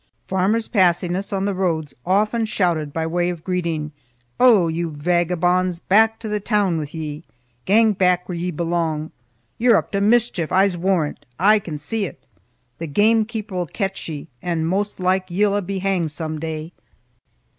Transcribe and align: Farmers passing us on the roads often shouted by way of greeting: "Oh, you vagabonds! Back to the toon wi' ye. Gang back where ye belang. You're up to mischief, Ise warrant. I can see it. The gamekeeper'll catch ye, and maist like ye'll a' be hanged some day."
Farmers 0.25 0.67
passing 0.67 1.15
us 1.15 1.31
on 1.31 1.45
the 1.45 1.53
roads 1.53 1.93
often 2.07 2.45
shouted 2.47 2.91
by 2.91 3.05
way 3.05 3.29
of 3.29 3.43
greeting: 3.43 3.91
"Oh, 4.39 4.67
you 4.67 4.89
vagabonds! 4.89 5.77
Back 5.77 6.17
to 6.21 6.27
the 6.27 6.39
toon 6.39 6.79
wi' 6.79 6.87
ye. 6.89 7.23
Gang 7.65 7.93
back 7.93 8.27
where 8.27 8.35
ye 8.35 8.49
belang. 8.49 9.11
You're 9.59 9.77
up 9.77 9.91
to 9.91 10.01
mischief, 10.01 10.51
Ise 10.51 10.75
warrant. 10.75 11.23
I 11.39 11.59
can 11.59 11.77
see 11.77 12.05
it. 12.05 12.17
The 12.79 12.87
gamekeeper'll 12.87 13.67
catch 13.67 14.09
ye, 14.09 14.27
and 14.41 14.67
maist 14.67 14.99
like 14.99 15.29
ye'll 15.29 15.55
a' 15.55 15.61
be 15.61 15.77
hanged 15.77 16.09
some 16.09 16.39
day." 16.39 16.71